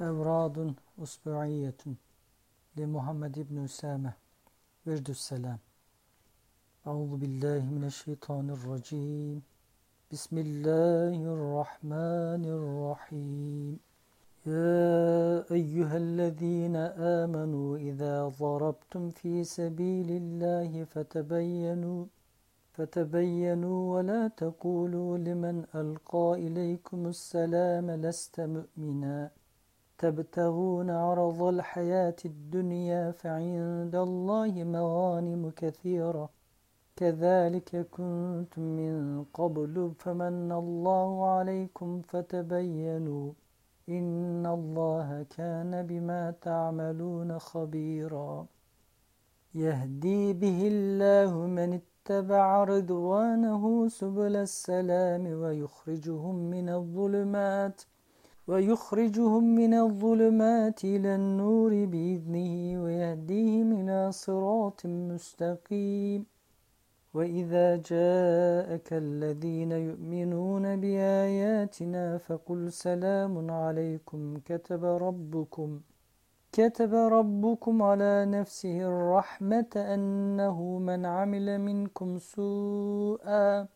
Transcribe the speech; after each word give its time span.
أوراد 0.00 0.74
أسبوعية 1.02 1.82
لمحمد 2.76 3.46
بن 3.48 3.64
أسامة 3.64 4.12
وجد 4.86 5.08
السلام. 5.10 5.58
أعوذ 6.86 7.16
بالله 7.16 7.62
من 7.76 7.84
الشيطان 7.84 8.50
الرجيم. 8.50 9.42
بسم 10.12 10.38
الله 10.38 11.16
الرحمن 11.36 12.42
الرحيم. 12.58 13.78
يا 14.46 15.44
أيها 15.58 15.96
الذين 15.96 16.76
آمنوا 17.22 17.76
إذا 17.76 18.28
ضربتم 18.28 19.10
في 19.10 19.44
سبيل 19.44 20.08
الله 20.10 20.84
فتبينوا 20.84 22.04
فتبينوا 22.72 23.94
ولا 23.94 24.28
تقولوا 24.28 25.18
لمن 25.18 25.64
ألقى 25.74 26.28
إليكم 26.46 27.06
السلام 27.06 27.90
لست 27.90 28.40
مؤمنا. 28.40 29.30
تبتغون 29.98 30.90
عرض 30.90 31.42
الحياة 31.42 32.16
الدنيا 32.24 33.10
فعند 33.10 33.94
الله 33.94 34.64
مغانم 34.64 35.52
كثيرة. 35.56 36.30
كذلك 36.96 37.86
كنتم 37.90 38.62
من 38.62 39.24
قبل 39.34 39.92
فمن 39.98 40.52
الله 40.52 41.26
عليكم 41.30 42.02
فتبينوا 42.02 43.32
إن 43.88 44.46
الله 44.46 45.26
كان 45.36 45.86
بما 45.86 46.34
تعملون 46.40 47.38
خبيرا. 47.38 48.46
يهدي 49.54 50.32
به 50.32 50.68
الله 50.72 51.46
من 51.46 51.80
اتبع 51.80 52.64
رضوانه 52.64 53.88
سبل 53.88 54.36
السلام 54.36 55.26
ويخرجهم 55.26 56.34
من 56.34 56.68
الظلمات 56.68 57.82
ويخرجهم 58.48 59.44
من 59.54 59.74
الظلمات 59.74 60.84
إلى 60.84 61.14
النور 61.14 61.84
بإذنه 61.84 62.82
ويهديهم 62.82 63.68
إلى 63.80 64.12
صراط 64.12 64.86
مستقيم. 64.86 66.26
وإذا 67.14 67.76
جاءك 67.76 68.88
الذين 68.92 69.72
يؤمنون 69.72 70.80
بآياتنا 70.80 72.18
فقل 72.18 72.72
سلام 72.72 73.50
عليكم 73.50 74.38
كتب 74.44 74.84
ربكم 74.84 75.80
كتب 76.52 76.94
ربكم 76.94 77.82
على 77.82 78.26
نفسه 78.26 78.80
الرحمة 78.80 79.72
أنه 79.76 80.78
من 80.78 81.06
عمل 81.06 81.60
منكم 81.60 82.18
سوءا. 82.18 83.75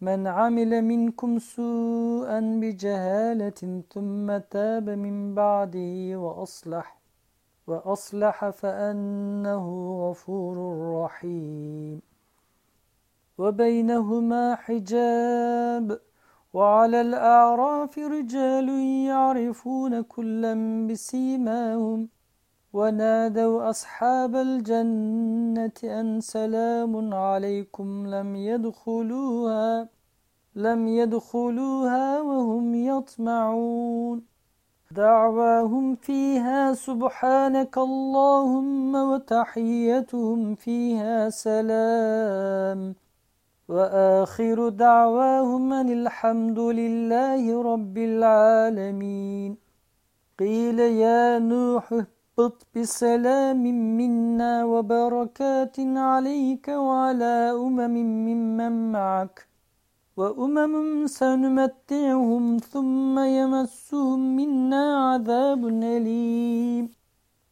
من 0.00 0.26
عمل 0.26 0.82
منكم 0.82 1.38
سوءا 1.38 2.40
بجهالة 2.40 3.82
ثم 3.94 4.38
تاب 4.38 4.90
من 4.90 5.34
بعده 5.34 6.16
وأصلح 6.16 6.98
وأصلح 7.66 8.50
فأنه 8.50 9.64
غفور 10.02 10.56
رحيم. 11.04 12.00
وبينهما 13.38 14.54
حجاب 14.54 16.00
وعلى 16.52 17.00
الأعراف 17.00 17.98
رجال 17.98 18.68
يعرفون 19.06 20.00
كلا 20.02 20.86
بسيماهم. 20.86 22.19
ونادوا 22.72 23.70
أصحاب 23.70 24.36
الجنة 24.36 25.72
أن 25.84 26.20
سلام 26.20 27.14
عليكم 27.14 28.06
لم 28.06 28.36
يدخلوها 28.36 29.88
لم 30.54 30.88
يدخلوها 30.88 32.20
وهم 32.20 32.74
يطمعون. 32.74 34.22
دعواهم 34.90 35.94
فيها 35.94 36.72
سبحانك 36.72 37.78
اللهم 37.78 38.94
وتحيتهم 38.94 40.54
فيها 40.54 41.30
سلام. 41.30 42.94
وآخر 43.68 44.68
دعواهم 44.68 45.72
أن 45.72 45.92
الحمد 45.92 46.58
لله 46.58 47.62
رب 47.62 47.98
العالمين. 47.98 49.56
قيل 50.38 50.78
يا 50.78 51.38
نوح 51.38 52.02
اهبط 52.40 52.66
بسلام 52.74 53.62
منا 53.98 54.64
وبركات 54.64 55.76
عليك 55.80 56.66
وعلى 56.68 57.36
أمم 57.66 57.94
ممن 58.26 58.92
معك 58.92 59.36
وأمم 60.16 61.06
سنمتعهم 61.06 62.44
ثم 62.72 63.18
يمسهم 63.18 64.36
منا 64.36 64.84
عذاب 65.08 65.66
أليم. 65.66 66.84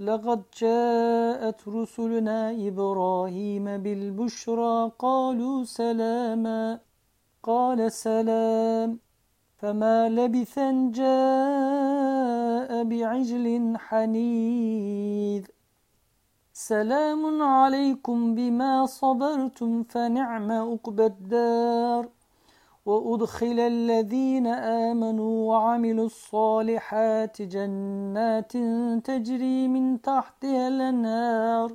لقد 0.00 0.40
جاءت 0.60 1.68
رسلنا 1.68 2.40
إبراهيم 2.68 3.64
بالبشرى 3.84 4.90
قالوا 4.98 5.64
سلاما 5.64 6.80
قال 7.42 7.92
سلام 7.92 8.98
فما 9.58 10.08
لبث 10.08 10.58
أن 10.58 10.90
بعجل 12.72 13.74
حنيذ. 13.76 15.44
سلام 16.52 17.42
عليكم 17.42 18.34
بما 18.34 18.86
صبرتم 18.86 19.82
فنعم 19.82 20.52
عقبى 20.52 21.06
الدار. 21.06 22.08
وأدخل 22.86 23.60
الذين 23.60 24.46
آمنوا 24.46 25.48
وعملوا 25.48 26.06
الصالحات 26.06 27.42
جنات 27.42 28.52
تجري 29.04 29.68
من 29.68 30.00
تحتها 30.00 30.68
الأنهار 30.68 31.74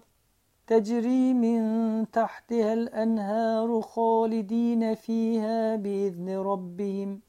تجري 0.68 1.34
من 1.34 1.62
تحتها 2.12 2.74
الأنهار 2.74 3.82
خالدين 3.82 4.96
فيها 4.96 5.76
بإذن 5.76 6.30
ربهم. 6.38 7.29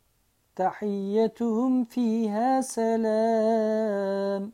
تحيتهم 0.56 1.84
فيها 1.84 2.60
سلام. 2.60 4.52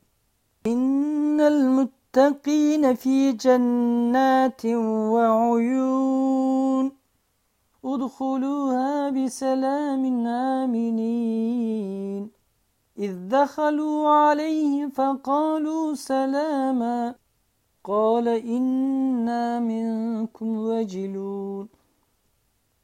إن 0.66 1.40
المتقين 1.40 2.94
في 2.94 3.32
جنات 3.32 4.66
وعيون. 5.14 6.92
أدخلوها 7.84 9.10
بسلام 9.10 10.26
آمنين. 10.26 12.30
إذ 12.98 13.28
دخلوا 13.28 14.08
عليه 14.08 14.86
فقالوا 14.86 15.94
سلاما. 15.94 17.14
قال 17.84 18.28
إنا 18.28 19.60
منكم 19.60 20.58
وجلون 20.58 21.68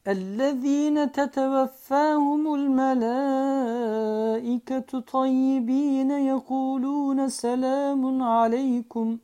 الذين 0.08 1.12
تتوفاهم 1.12 2.54
الملائكة 2.54 3.40
طيبين 5.00 6.10
يقولون 6.10 7.28
سلام 7.28 8.22
عليكم 8.22 9.18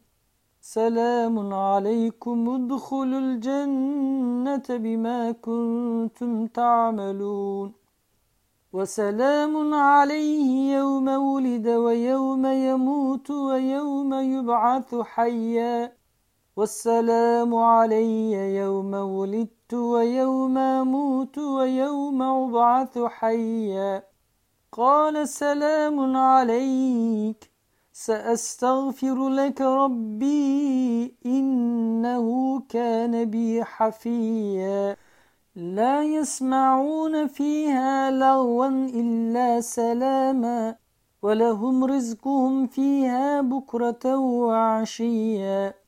سلام 0.60 1.54
عليكم 1.54 2.48
ادخلوا 2.48 3.18
الجنة 3.18 4.62
بما 4.68 5.32
كنتم 5.32 6.46
تعملون. 6.46 7.72
وسلام 8.72 9.74
عليه 9.74 10.76
يوم 10.76 11.08
ولد 11.08 11.68
ويوم 11.68 12.46
يموت 12.46 13.30
ويوم 13.30 14.14
يبعث 14.14 14.94
حيا. 14.94 15.97
والسلام 16.58 17.54
علي 17.54 18.32
يوم 18.56 18.94
ولدت 18.94 19.74
ويوم 19.74 20.58
أموت 20.58 21.38
ويوم 21.38 22.22
أبعث 22.22 22.98
حيا. 22.98 24.02
قال 24.72 25.28
سلام 25.28 26.16
عليك 26.16 27.50
سأستغفر 27.92 29.28
لك 29.28 29.60
ربي 29.60 31.14
إنه 31.26 32.26
كان 32.68 33.24
بي 33.24 33.64
حفيا. 33.64 34.96
لا 35.56 36.02
يسمعون 36.02 37.26
فيها 37.26 38.10
لغوا 38.10 38.66
إلا 39.00 39.60
سلاما 39.60 40.76
ولهم 41.22 41.84
رزقهم 41.84 42.66
فيها 42.66 43.40
بكرة 43.40 44.16
وعشيا. 44.16 45.87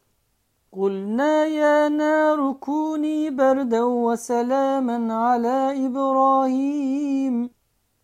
قلنا 0.77 1.45
يا 1.45 1.89
نار 1.89 2.51
كوني 2.51 3.29
بردا 3.29 3.83
وسلاما 3.83 5.13
على 5.13 5.85
إبراهيم. 5.85 7.49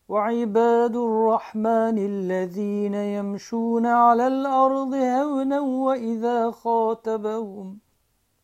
وعباد 0.09 0.95
الرحمن 0.95 1.97
الذين 1.97 2.93
يمشون 2.93 3.85
على 3.85 4.27
الأرض 4.27 4.93
هونا 4.93 5.59
وإذا 5.59 6.51
خاطبهم 6.51 7.77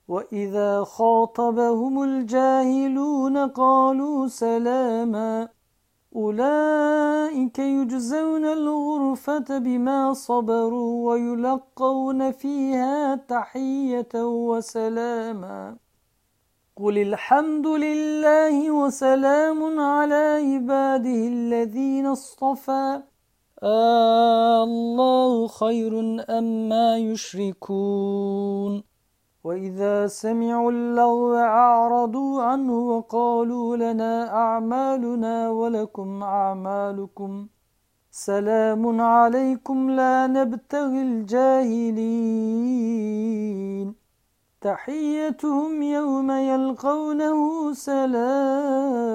وإذا 0.07 0.83
خاطبهم 0.83 2.03
الجاهلون 2.03 3.37
قالوا 3.37 4.27
سلاما. 4.27 5.49
أولئك 6.15 7.12
يجزون 7.59 8.45
الغرفة 8.45 9.57
بما 9.57 10.13
صبروا 10.13 11.11
ويلقون 11.11 12.31
فيها 12.31 13.15
تحية 13.15 14.13
وسلاما. 14.15 15.77
قل 16.77 16.97
الحمد 16.97 17.67
لله 17.67 18.71
وسلام 18.71 19.79
على 19.79 20.23
عباده 20.45 21.27
الذين 21.27 22.05
اصطفى. 22.05 23.01
آه 23.63 24.63
الله 24.63 25.47
خير 25.47 26.23
أما 26.29 26.97
يشركون. 26.97 28.92
وإذا 29.43 30.07
سمعوا 30.07 30.71
اللغو 30.71 31.35
أعرضوا 31.35 32.43
عنه 32.43 32.73
وقالوا 32.89 33.77
لنا 33.77 34.33
أعمالنا 34.33 35.49
ولكم 35.49 36.23
أعمالكم 36.23 37.47
سلام 38.11 39.01
عليكم 39.01 39.89
لا 39.89 40.27
نبتغي 40.27 41.01
الجاهلين 41.01 42.43
تحيتهم 44.61 45.81
يوم 45.81 46.31
يلقونه 46.31 47.73
سلام 47.73 49.13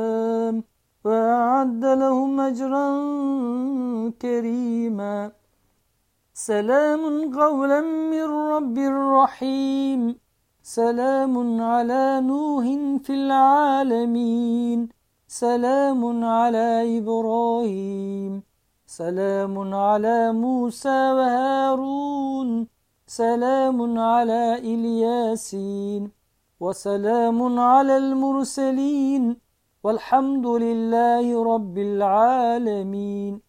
وأعد 1.05 1.85
لهم 1.85 2.41
أجرا 2.41 2.89
كريما 4.23 5.33
سلام 6.39 7.35
قولا 7.41 7.81
من 7.81 8.23
رب 8.23 8.79
رحيم. 9.23 10.17
سلام 10.63 11.61
على 11.63 12.21
نوح 12.21 12.65
في 13.05 13.13
العالمين. 13.13 14.89
سلام 15.29 16.25
على 16.25 16.99
إبراهيم. 16.99 18.43
سلام 18.87 19.75
على 19.75 20.33
موسى 20.33 21.13
وهارون. 21.13 22.67
سلام 23.07 23.99
على 23.99 24.59
إلياسين. 24.59 26.11
وسلام 26.61 27.59
على 27.59 27.97
المرسلين. 27.97 29.37
والحمد 29.85 30.47
لله 30.47 31.55
رب 31.55 31.79
العالمين. 31.79 33.48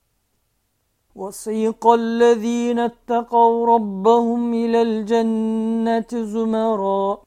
وسيق 1.16 1.88
الذين 1.88 2.80
اتقوا 2.80 3.68
ربهم 3.68 4.54
إلى 4.54 4.82
الجنة 4.82 6.08
زمرا 6.24 7.22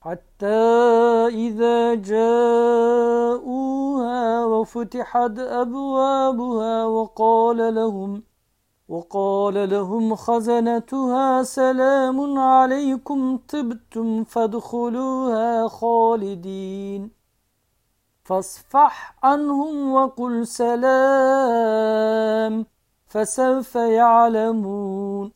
حتى 0.00 0.46
إذا 1.46 1.94
جاءوها 1.94 3.64
وفتحت 4.44 5.38
أبوابها 5.38 6.84
وقال 6.86 7.74
لهم 7.74 8.22
وقال 8.88 9.70
لهم 9.70 10.14
خزنتها 10.14 11.42
سلام 11.42 12.38
عليكم 12.38 13.36
طبتم 13.36 14.24
فادخلوها 14.24 15.68
خالدين 15.68 17.10
فاصفح 18.24 19.16
عنهم 19.22 19.92
وقل 19.92 20.46
سلام 20.46 21.98
فسوف 23.08 23.74
يعلمون. 23.74 25.32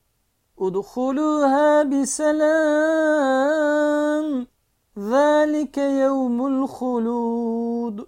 ادخلوها 0.60 1.82
بسلام. 1.82 2.46
ذلك 4.98 5.78
يوم 5.78 6.46
الخلود. 6.46 8.06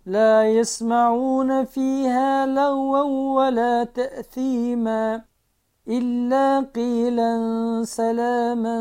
لا 0.06 0.49
يسمعون 0.49 1.64
فيها 1.64 2.46
لغوا 2.46 3.37
ولا 3.37 3.84
تأثيما. 3.84 5.28
إلا 5.88 6.61
قيلا 6.75 7.32
سلاما 7.85 8.79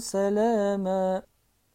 سلاما 0.00 1.22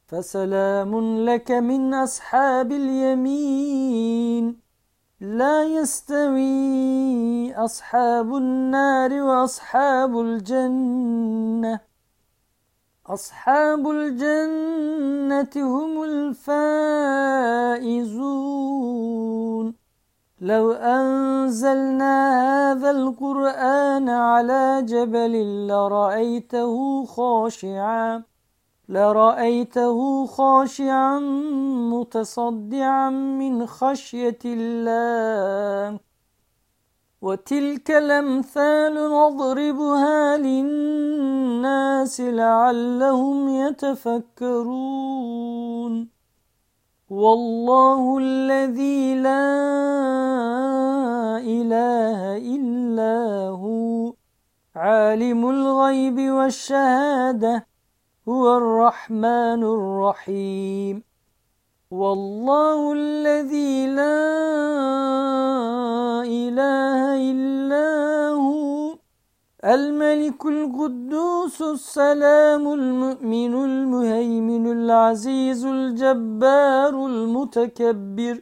فسلام 0.07 1.19
لك 1.25 1.51
من 1.51 1.94
أصحاب 1.94 2.72
اليمين 2.72 4.60
لا 5.22 5.63
يستوي 5.63 7.54
أصحاب 7.56 8.36
النار 8.36 9.13
وأصحاب 9.13 10.19
الجنة 10.19 11.80
أصحاب 13.07 13.89
الجنة 13.89 15.50
هم 15.57 16.04
الفائزون 16.04 17.01
لو 20.42 20.72
أنزلنا 20.72 22.16
هذا 22.42 22.92
القرآن 22.92 24.10
على 24.10 24.82
جبل 24.86 25.68
لرأيته 25.68 27.06
خاشعا 27.06 28.24
لرأيته 28.90 30.26
خاشعا 30.26 31.20
متصدعا 31.94 33.10
من 33.10 33.66
خشية 33.66 34.40
الله. 34.46 36.00
وتلك 37.22 37.92
الأمثال 37.92 38.94
نضربها 38.94 40.38
للناس 40.38 42.22
لعلهم 42.22 43.50
يتفكرون. 43.50 45.02
والله 47.12 48.18
الذي 48.18 49.15
لا 49.15 50.21
إله 51.60 52.38
إلا 52.55 53.48
هو. 53.50 54.13
عالم 54.75 55.50
الغيب 55.50 56.20
والشهادة 56.20 57.67
هو 58.29 58.58
الرحمن 58.58 59.63
الرحيم. 59.63 61.03
والله 61.91 62.93
الذي 62.93 63.88
لا 63.88 64.17
إله 66.24 67.01
إلا 67.31 67.89
هو. 68.29 68.96
الملك 69.65 70.46
القدوس 70.46 71.62
السلام 71.62 72.74
المؤمن 72.74 73.53
المهيمن 73.53 74.72
العزيز 74.72 75.65
الجبار 75.65 77.05
المتكبر. 77.05 78.41